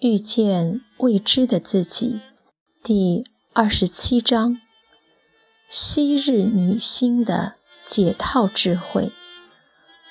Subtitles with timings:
[0.00, 2.22] 遇见未知的自己，
[2.82, 3.22] 第
[3.52, 4.58] 二十七章：
[5.68, 9.12] 昔日女星的解套智慧，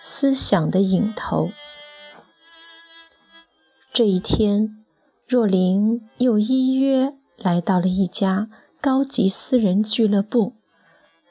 [0.00, 1.50] 思想的影头。
[3.92, 4.82] 这一天，
[5.28, 8.48] 若琳又依约来到了一家
[8.80, 10.54] 高级私人俱乐部，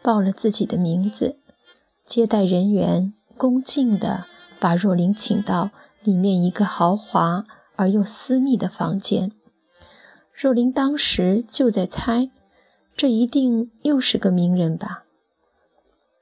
[0.03, 1.39] 报了自己的名字。
[2.05, 4.25] 接待人员恭敬地
[4.59, 5.71] 把若琳请到
[6.03, 7.45] 里面一个豪华。
[7.75, 9.31] 而又私密的房间，
[10.31, 12.29] 若琳当时就在猜，
[12.95, 15.05] 这一定又是个名人吧。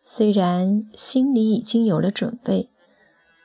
[0.02, 2.70] 虽然心里已经有了准备，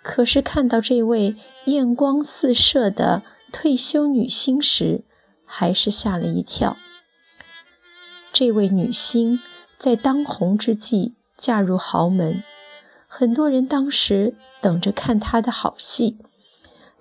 [0.03, 5.05] 可是看到这位艳光四射的退休女星时，
[5.45, 6.77] 还是吓了一跳。
[8.33, 9.41] 这位女星
[9.77, 12.43] 在当红之际嫁入豪门，
[13.09, 16.19] 很多人当时等着看她的好戏。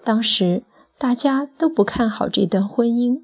[0.04, 0.64] 当时。
[1.06, 3.22] 大家都不看好这段婚姻，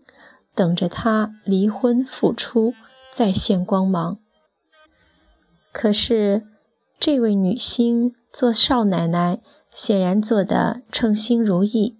[0.53, 2.75] 等着他离婚复出
[3.11, 4.19] 再现光芒。
[5.71, 6.45] 可是，
[6.99, 11.97] 这位女星做少奶奶，显然做得称心如意。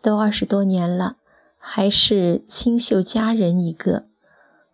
[0.00, 1.16] 都二十多年了，
[1.58, 4.06] 还是清秀佳人一个，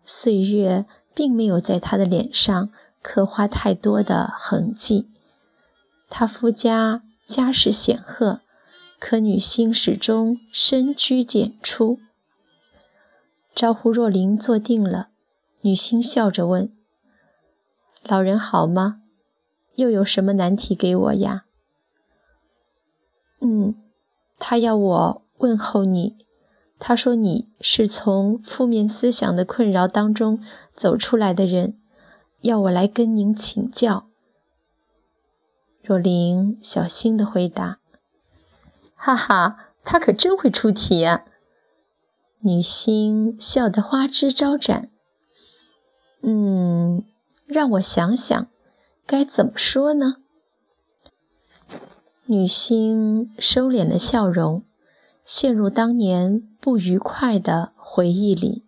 [0.05, 2.69] 岁月并没有在她的脸上
[3.01, 5.09] 刻画太多的痕迹。
[6.09, 8.39] 她夫家家世显赫。
[8.99, 11.99] 可女星始终深居简出。
[13.53, 15.09] 招呼若琳坐定了，
[15.61, 16.71] 女星笑着问
[18.03, 19.01] ：“老人好吗？
[19.75, 21.45] 又有什么难题给我呀
[23.41, 23.75] ？”“嗯，
[24.39, 26.17] 他要我问候你。
[26.79, 30.39] 他说你是从负面思想的困扰当中
[30.71, 31.79] 走出来的人，
[32.41, 34.07] 要我来跟您请教。”
[35.81, 37.79] 若琳小心地回答。
[38.97, 41.23] 哈哈，他可真会出题呀！
[42.39, 44.89] 女星笑得花枝招展。
[46.21, 47.05] 嗯，
[47.45, 48.47] 让我想想，
[49.05, 50.17] 该怎么说呢？
[52.25, 54.65] 女星收敛了笑容，
[55.23, 58.65] 陷入当年不愉快的回忆里。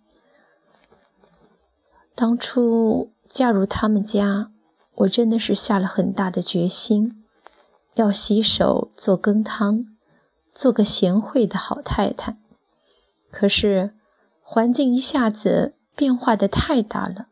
[2.15, 4.51] 当初嫁入他们家，
[4.95, 7.25] 我真的是下了很大的决心，
[7.95, 9.85] 要洗手做羹汤。
[10.53, 12.37] 做个贤惠的好太太，
[13.31, 13.93] 可是
[14.41, 17.27] 环境一下子变化的太大了。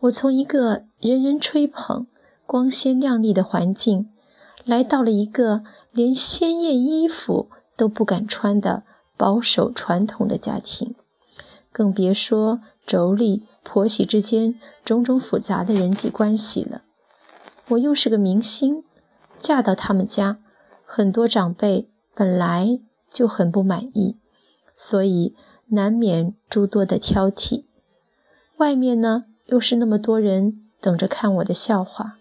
[0.00, 2.06] 我从一个人人吹捧、
[2.46, 4.10] 光鲜亮丽的环境，
[4.64, 5.62] 来到了一个
[5.92, 8.82] 连鲜艳衣服都不敢穿的
[9.16, 10.94] 保守传统的家庭，
[11.72, 16.82] 更别说妯娌、婆媳之间种种复杂的人际关系了。
[17.68, 18.84] 我又是个明星，
[19.38, 20.38] 嫁到他们家，
[20.84, 21.88] 很多长辈。
[22.14, 22.80] 本来
[23.10, 24.16] 就很不满意，
[24.76, 25.34] 所以
[25.68, 27.64] 难免诸多的挑剔。
[28.58, 32.18] 外面呢，又是那么多人等着看我的笑话，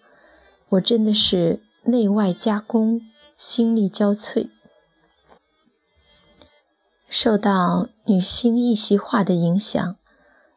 [0.69, 3.01] 我真的是内外夹攻，
[3.35, 4.49] 心力交瘁。
[7.07, 9.95] 受到女星一席话的影响，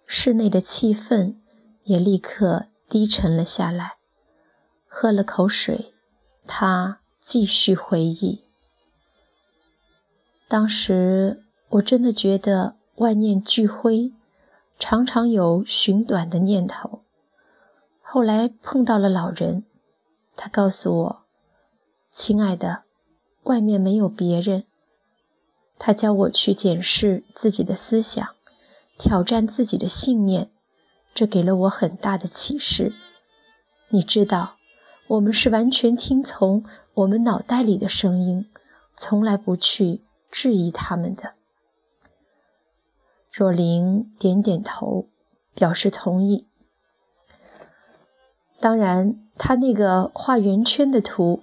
[0.06, 1.36] 室内的气氛
[1.84, 3.97] 也立刻低沉了下来。
[4.86, 5.92] 喝了口水，
[6.47, 8.46] 他继续回忆。
[10.49, 14.12] 当时我真的觉得万念俱灰，
[14.79, 17.01] 常常有寻短的念头。
[18.01, 19.65] 后来碰到了老人，
[20.37, 21.23] 他告诉我
[22.12, 22.84] ：“亲爱的，
[23.43, 24.65] 外面没有别人。”
[25.79, 28.27] 他教我去检视自己的思想，
[28.97, 30.51] 挑战自己的信念，
[31.13, 32.95] 这给了我很大的启示。
[33.89, 34.57] 你知道，
[35.09, 36.65] 我们是完全听从
[36.95, 38.49] 我们脑袋里的声音，
[38.97, 40.05] 从来不去。
[40.31, 41.34] 质疑他们的
[43.31, 45.09] 若琳点点头，
[45.55, 46.47] 表示同意。
[48.59, 51.43] 当然，他那个画圆圈的图，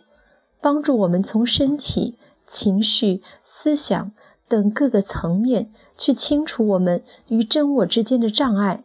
[0.60, 4.12] 帮助我们从身体、情绪、思想
[4.48, 8.84] 等各个层面去清除我们与真我之间的障碍，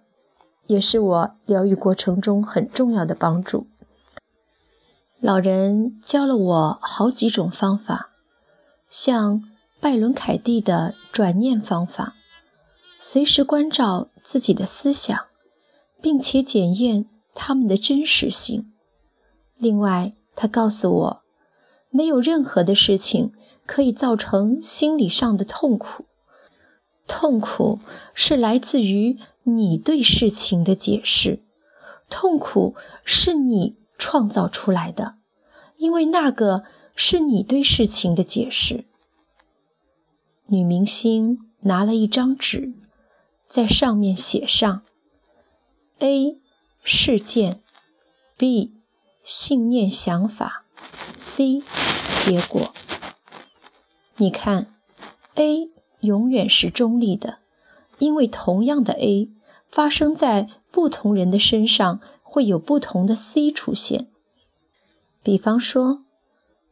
[0.67, 3.67] 也是我疗愈过程中很重要的帮助。
[5.21, 8.11] 老人教了我好几种方法，
[8.89, 9.43] 像。
[9.81, 12.17] 拜伦·凯蒂的转念方法，
[12.99, 15.17] 随时关照自己的思想，
[16.03, 18.73] 并且检验他们的真实性。
[19.57, 21.23] 另外，他告诉我，
[21.91, 23.33] 没有任何的事情
[23.67, 26.07] 可以造成心理上的痛苦，
[27.07, 27.79] 痛苦
[28.13, 31.45] 是来自于你对事情的解释，
[32.11, 35.19] 痛苦是你创造出来的，
[35.77, 36.65] 因为那个
[36.97, 38.88] 是你对事情的解释。
[40.51, 42.73] 女明星拿了一张纸，
[43.47, 44.81] 在上面写上
[45.99, 46.41] ：A
[46.83, 47.61] 事件
[48.39, 48.73] ，B
[49.23, 50.65] 信念想法
[51.19, 51.63] ，C
[52.19, 52.73] 结果。
[54.17, 54.73] 你看
[55.35, 55.69] ，A
[56.01, 57.41] 永远是中立的，
[57.99, 59.31] 因为同样的 A
[59.71, 64.09] 发生在不同人的身上，会有不同的 C 出现。
[65.23, 66.05] 比方说，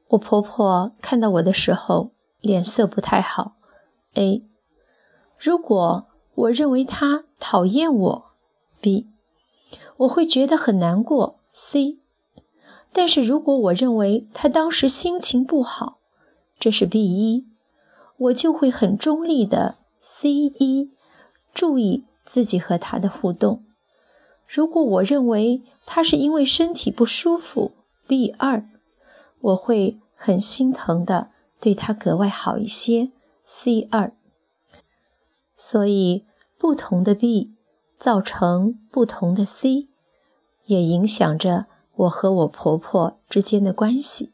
[0.08, 3.55] 我婆婆看到我的时候脸色不太好
[4.16, 4.42] ，A。
[5.38, 8.24] 如果我认为他讨厌我
[8.80, 9.06] ，B，
[9.98, 11.98] 我会觉得很难过，C。
[12.92, 15.98] 但是如果我认为他当时心情不好，
[16.58, 17.46] 这是 B 一，
[18.16, 20.90] 我就会很中立的 C 一，
[21.52, 23.64] 注意自己和他的互动。
[24.48, 27.72] 如果我认为他是因为身体不舒服
[28.06, 28.66] B 二，
[29.40, 31.30] 我会很心疼的
[31.60, 33.10] 对他格外好一些
[33.46, 34.12] C 二。
[35.56, 36.26] 所以
[36.58, 37.54] 不同的 B
[37.98, 39.88] 造成不同的 C，
[40.66, 44.32] 也影响着我和我婆婆之间的关系。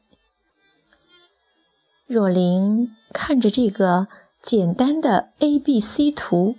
[2.07, 4.09] 若琳看着这个
[4.43, 6.57] 简单的 A、B、C 图，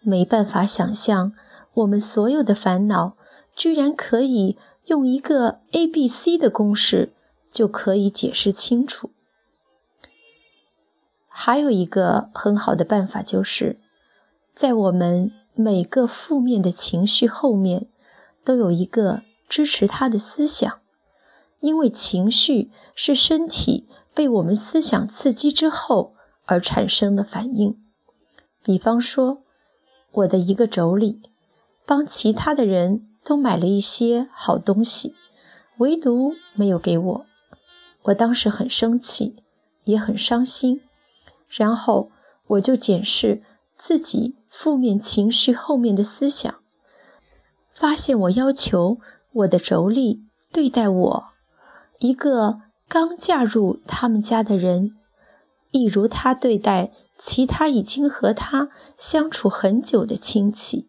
[0.00, 1.32] 没办法想象
[1.74, 3.16] 我们所有的烦恼
[3.54, 7.14] 居然可以用一个 A、B、C 的公式
[7.50, 9.10] 就可以解释清楚。
[11.38, 13.78] 还有一个很好的办法，就是
[14.54, 17.88] 在我们每个负面的情绪后面，
[18.42, 20.80] 都有一个支持它的思想，
[21.60, 23.86] 因为情绪是身体。
[24.14, 26.14] 被我们思想刺激之后
[26.46, 27.76] 而产生的反应，
[28.62, 29.42] 比方说，
[30.12, 31.18] 我的一个妯娌
[31.84, 35.14] 帮其他的人都买了一些好东西，
[35.76, 37.26] 唯独没有给我。
[38.04, 39.36] 我当时很生气，
[39.84, 40.80] 也很伤心。
[41.48, 42.10] 然后
[42.46, 43.42] 我就检视
[43.76, 46.54] 自己负面情绪后面的思想，
[47.72, 48.98] 发现我要求
[49.32, 50.20] 我的妯娌
[50.52, 51.24] 对待我
[51.98, 52.62] 一个。
[52.88, 54.96] 刚嫁入他们家的人，
[55.72, 60.86] 一如他对待其他已经和他相处很久的亲戚。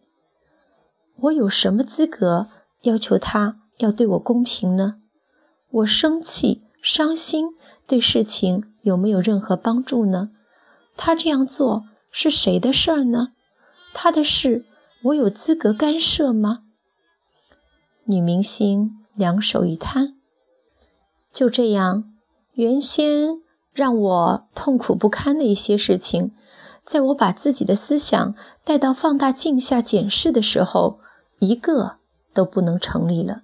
[1.21, 2.49] 我有什么资格
[2.83, 5.01] 要求他要对我公平呢？
[5.71, 7.47] 我生气、伤心，
[7.87, 10.29] 对事情有没有任何帮助呢？
[10.97, 13.29] 他这样做是谁的事儿呢？
[13.93, 14.65] 他的事，
[15.03, 16.63] 我有资格干涉吗？
[18.05, 20.17] 女明星两手一摊。
[21.31, 22.11] 就这样，
[22.53, 23.41] 原先
[23.71, 26.35] 让我痛苦不堪的一些事情，
[26.83, 30.99] 在我把自己的思想带到放大镜下检视的时候，
[31.39, 31.97] 一个
[32.33, 33.43] 都不能成立了。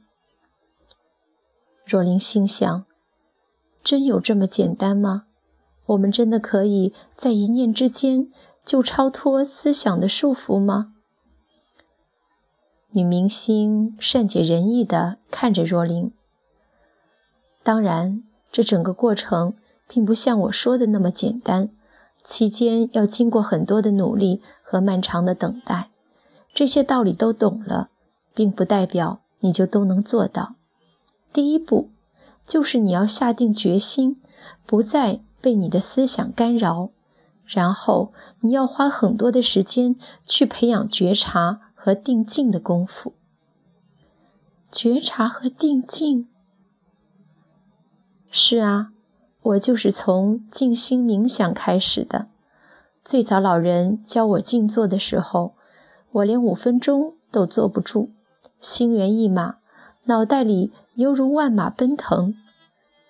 [1.86, 2.86] 若琳心想：
[3.84, 5.26] 真有这么简单吗？
[5.88, 8.32] 我们真的可以在一念之间
[8.66, 10.94] 就超脱思想的束缚吗？
[12.92, 16.12] 女明星善解人意地看着若琳。
[17.64, 19.56] 当然，这整个过程
[19.88, 21.70] 并不像我说的那么简单，
[22.24, 25.90] 期间要经过很多的努力和漫长的等待。
[26.54, 27.90] 这些道理都懂了，
[28.36, 30.56] 并不代表你就都能做到。
[31.34, 31.90] 第一步
[32.46, 34.22] 就是你要下定决心，
[34.66, 36.90] 不再被你的思想干扰，
[37.46, 39.96] 然后你要花很多的时间
[40.26, 43.14] 去培养觉察和定静的功夫。
[44.72, 46.28] 觉察和定静。
[48.32, 48.92] 是啊，
[49.42, 52.28] 我就是从静心冥想开始的。
[53.04, 55.54] 最早老人教我静坐的时候，
[56.14, 58.10] 我连五分钟都坐不住，
[58.60, 59.58] 心猿意马，
[60.06, 62.34] 脑袋里犹如万马奔腾。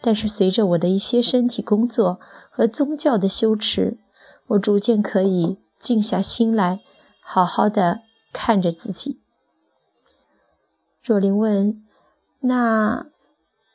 [0.03, 2.19] 但是随着我的一些身体工作
[2.51, 3.97] 和宗教的修持，
[4.47, 6.81] 我逐渐可以静下心来，
[7.21, 8.01] 好好的
[8.33, 9.21] 看着自己。
[11.01, 11.81] 若琳问
[12.41, 13.07] ：“那，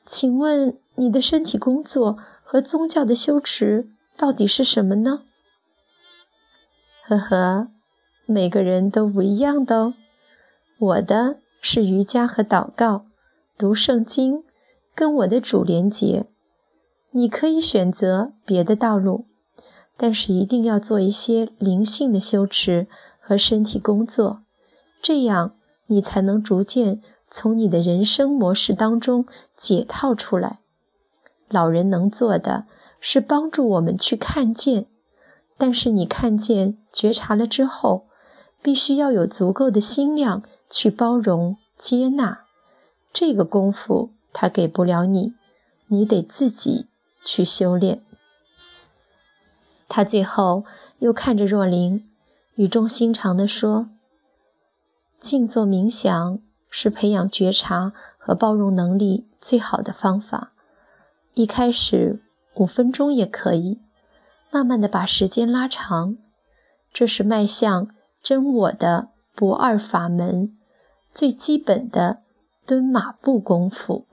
[0.04, 5.22] 请问？”你的身体工作和宗教的修持到底是什么呢？
[7.04, 7.68] 呵呵，
[8.26, 9.94] 每个人都不一样的哦。
[10.76, 13.06] 我的是瑜伽和祷告，
[13.56, 14.42] 读圣经，
[14.98, 16.26] 跟我的主连结。
[17.12, 19.26] 你可以选择别的道路，
[19.96, 22.88] 但是一定要做一些灵性的修持
[23.20, 24.42] 和身体工作，
[25.00, 25.54] 这样
[25.86, 27.00] 你才能逐渐
[27.30, 29.24] 从你的人生模式当中
[29.56, 30.58] 解套出来。
[31.48, 32.64] 老人能做的
[32.98, 34.86] 是帮助我们去看见，
[35.56, 38.08] 但是你看见、觉察了之后，
[38.60, 42.40] 必须要有足够的心量去包容、接纳。
[43.12, 45.34] 这个功夫他给不了你，
[45.88, 46.86] 你得自己
[47.24, 48.04] 去修炼。
[49.88, 50.64] 他最后
[51.00, 52.08] 又看着若琳，
[52.54, 53.88] 语重心长地说
[55.18, 56.38] ：“静坐冥想
[56.70, 60.52] 是培养觉察和包容能力最好的方法。
[61.34, 62.22] 一开始
[62.54, 63.80] 五分钟也可以，
[64.52, 66.16] 慢慢的把时间拉长，
[66.92, 67.90] 这是迈向
[68.22, 70.56] 真我的不二法门
[71.12, 72.22] 最基本的
[72.64, 74.04] 蹲马步功夫。”